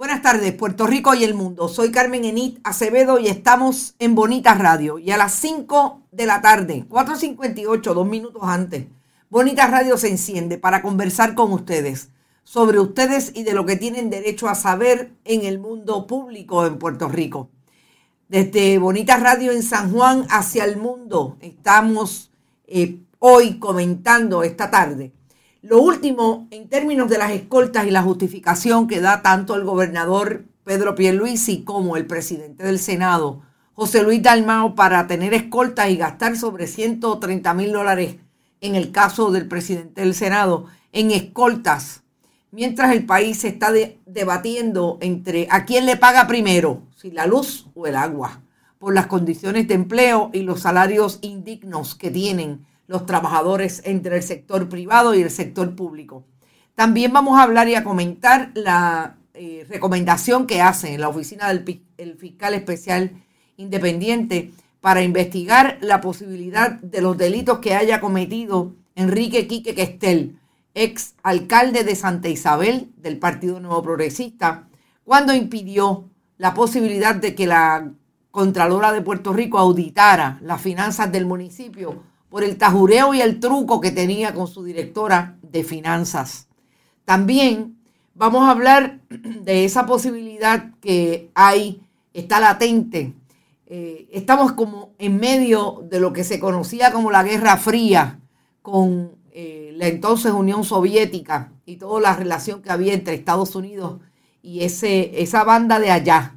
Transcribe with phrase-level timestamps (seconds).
[0.00, 1.68] Buenas tardes, Puerto Rico y el mundo.
[1.68, 4.98] Soy Carmen Enit Acevedo y estamos en Bonita Radio.
[4.98, 8.86] Y a las 5 de la tarde, 4.58, dos minutos antes,
[9.28, 12.08] Bonita Radio se enciende para conversar con ustedes
[12.44, 16.78] sobre ustedes y de lo que tienen derecho a saber en el mundo público en
[16.78, 17.50] Puerto Rico.
[18.26, 22.30] Desde Bonita Radio en San Juan hacia el mundo estamos
[22.66, 25.12] eh, hoy comentando esta tarde
[25.62, 30.44] lo último, en términos de las escoltas y la justificación que da tanto el gobernador
[30.64, 33.42] Pedro Pierluisi como el presidente del Senado,
[33.74, 38.16] José Luis Dalmao, para tener escoltas y gastar sobre 130 mil dólares
[38.62, 42.04] en el caso del presidente del Senado en escoltas,
[42.50, 43.70] mientras el país se está
[44.06, 48.40] debatiendo entre a quién le paga primero, si la luz o el agua,
[48.78, 54.22] por las condiciones de empleo y los salarios indignos que tienen los trabajadores entre el
[54.24, 56.24] sector privado y el sector público.
[56.74, 62.16] También vamos a hablar y a comentar la eh, recomendación que hace la oficina del
[62.18, 63.12] fiscal especial
[63.56, 64.50] independiente
[64.80, 70.40] para investigar la posibilidad de los delitos que haya cometido Enrique Quique Questel,
[70.74, 74.68] ex alcalde de Santa Isabel del Partido Nuevo Progresista,
[75.04, 77.92] cuando impidió la posibilidad de que la
[78.32, 83.80] Contralora de Puerto Rico auditara las finanzas del municipio por el tajureo y el truco
[83.80, 86.46] que tenía con su directora de finanzas.
[87.04, 87.76] También
[88.14, 91.82] vamos a hablar de esa posibilidad que hay,
[92.14, 93.12] está latente.
[93.66, 98.18] Eh, estamos como en medio de lo que se conocía como la Guerra Fría
[98.62, 104.00] con eh, la entonces Unión Soviética y toda la relación que había entre Estados Unidos
[104.42, 106.36] y ese, esa banda de allá.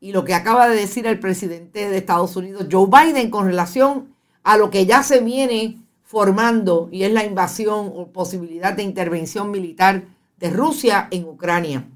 [0.00, 4.15] Y lo que acaba de decir el presidente de Estados Unidos, Joe Biden, con relación
[4.46, 9.50] a lo que ya se viene formando y es la invasión o posibilidad de intervención
[9.50, 10.04] militar
[10.38, 11.88] de Rusia en Ucrania.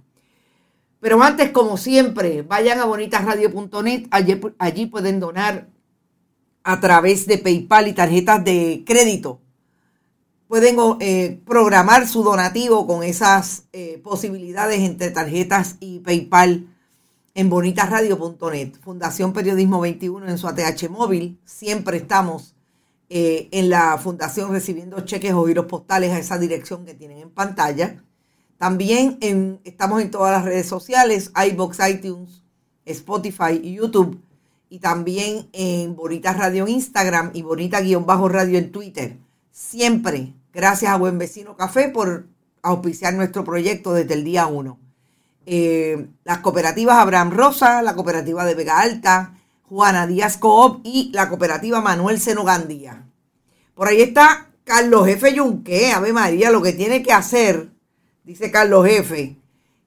[0.98, 5.68] Pero antes, como siempre, vayan a bonitasradio.net, allí, allí pueden donar
[6.64, 9.40] a través de PayPal y tarjetas de crédito.
[10.48, 16.66] Pueden eh, programar su donativo con esas eh, posibilidades entre tarjetas y PayPal
[17.40, 18.74] en bonitasradio.net.
[18.82, 21.40] Fundación Periodismo 21 en su ATH móvil.
[21.46, 22.54] Siempre estamos
[23.08, 27.30] eh, en la fundación recibiendo cheques o giros postales a esa dirección que tienen en
[27.30, 28.04] pantalla.
[28.58, 29.18] También
[29.64, 32.42] estamos en todas las redes sociales, iBox, iTunes,
[32.84, 34.20] Spotify y YouTube.
[34.68, 39.16] Y también en Bonita Radio en Instagram y Bonita-Radio en Twitter.
[39.50, 42.26] Siempre gracias a Buen Vecino Café por
[42.60, 44.89] auspiciar nuestro proyecto desde el día 1.
[45.46, 49.34] Eh, las cooperativas Abraham Rosa, la cooperativa de Vega Alta,
[49.68, 53.06] Juana Díaz Coop y la cooperativa Manuel Seno Gandía.
[53.74, 57.70] Por ahí está Carlos Jefe Yunque, Ave María, lo que tiene que hacer,
[58.24, 59.36] dice Carlos Jefe,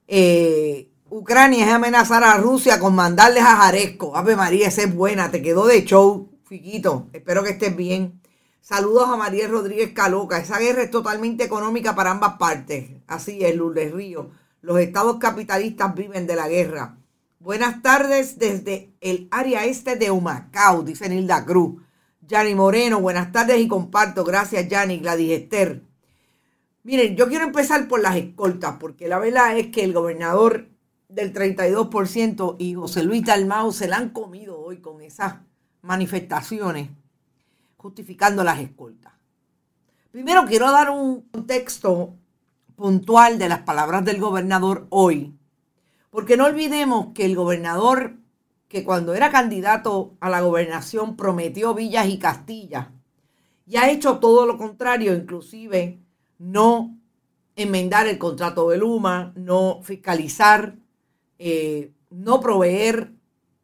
[0.08, 4.16] eh, Ucrania es amenazar a Rusia con mandarles a Jaresco.
[4.16, 7.08] Ave María, esa es buena, te quedó de show, Fiquito.
[7.12, 8.20] Espero que estés bien.
[8.60, 10.38] Saludos a María Rodríguez Caloca.
[10.38, 12.90] Esa guerra es totalmente económica para ambas partes.
[13.06, 14.30] Así es, Lourdes Río.
[14.64, 16.96] Los estados capitalistas viven de la guerra.
[17.38, 21.82] Buenas tardes desde el área este de Humacao, dice Nilda Cruz.
[22.22, 24.24] Yanni Moreno, buenas tardes y comparto.
[24.24, 25.82] Gracias, Yanni, Gladys Esther.
[26.82, 30.70] Miren, yo quiero empezar por las escoltas, porque la verdad es que el gobernador
[31.10, 35.34] del 32% y José Luis Dalmau se la han comido hoy con esas
[35.82, 36.88] manifestaciones
[37.76, 39.12] justificando las escoltas.
[40.10, 42.14] Primero quiero dar un contexto
[42.76, 45.34] puntual de las palabras del gobernador hoy.
[46.10, 48.16] Porque no olvidemos que el gobernador,
[48.68, 52.92] que cuando era candidato a la gobernación prometió Villas y Castilla,
[53.66, 55.98] y ha hecho todo lo contrario, inclusive
[56.38, 56.96] no
[57.56, 60.76] enmendar el contrato de Luma, no fiscalizar,
[61.38, 63.12] eh, no proveer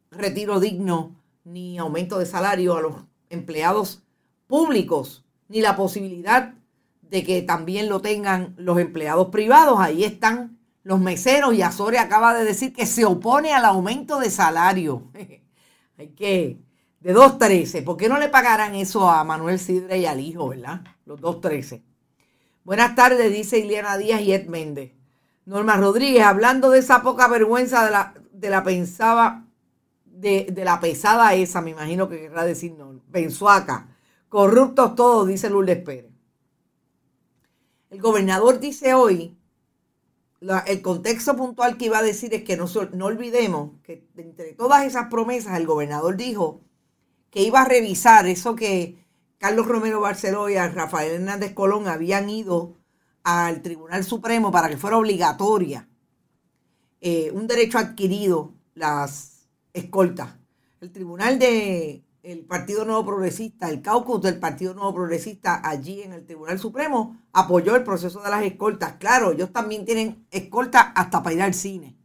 [0.09, 2.95] retiro digno ni aumento de salario a los
[3.29, 4.03] empleados
[4.47, 6.53] públicos, ni la posibilidad
[7.11, 9.79] de que también lo tengan los empleados privados.
[9.79, 14.31] Ahí están los meseros y Azore acaba de decir que se opone al aumento de
[14.31, 15.11] salario.
[15.97, 16.61] Hay que,
[17.01, 20.81] de 2.13, ¿por qué no le pagarán eso a Manuel Sidre y al hijo, verdad?
[21.05, 21.83] Los 2.13.
[22.63, 24.93] Buenas tardes, dice Ileana Díaz y Ed Méndez.
[25.45, 29.45] Norma Rodríguez, hablando de esa poca vergüenza de la, de la pensaba,
[30.05, 33.89] de, de la pesada esa, me imagino que querrá decir no, Pensuaca.
[34.29, 36.10] Corruptos todos, dice Lourdes Pérez.
[37.91, 39.37] El gobernador dice hoy,
[40.65, 44.85] el contexto puntual que iba a decir es que no, no olvidemos que entre todas
[44.85, 46.61] esas promesas el gobernador dijo
[47.29, 49.05] que iba a revisar eso que
[49.37, 52.77] Carlos Romero Barceló y Rafael Hernández Colón habían ido
[53.23, 55.89] al Tribunal Supremo para que fuera obligatoria
[57.01, 60.37] eh, un derecho adquirido las escoltas.
[60.79, 66.13] El tribunal de el Partido Nuevo Progresista, el caucus del Partido Nuevo Progresista allí en
[66.13, 68.95] el Tribunal Supremo apoyó el proceso de las escoltas.
[68.99, 71.95] Claro, ellos también tienen escoltas hasta para ir al cine.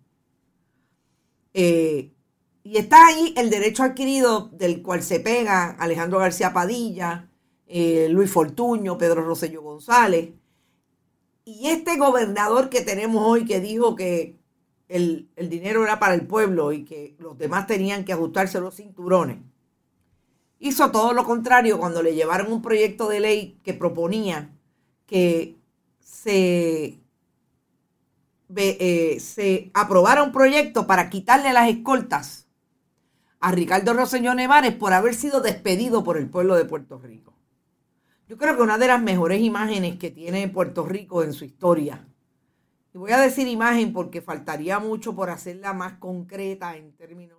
[1.52, 2.12] Eh,
[2.62, 7.30] y está ahí el derecho adquirido del cual se pega Alejandro García Padilla,
[7.66, 10.30] eh, Luis Fortuño, Pedro Rosselló González.
[11.44, 14.36] Y este gobernador que tenemos hoy que dijo que
[14.88, 18.74] el, el dinero era para el pueblo y que los demás tenían que ajustarse los
[18.74, 19.38] cinturones
[20.58, 24.50] hizo todo lo contrario cuando le llevaron un proyecto de ley que proponía
[25.06, 25.56] que
[26.00, 27.00] se,
[28.56, 32.48] eh, se aprobara un proyecto para quitarle las escoltas
[33.40, 37.34] a Ricardo Roseño Nevares por haber sido despedido por el pueblo de Puerto Rico.
[38.28, 42.08] Yo creo que una de las mejores imágenes que tiene Puerto Rico en su historia,
[42.92, 47.38] y voy a decir imagen porque faltaría mucho por hacerla más concreta en términos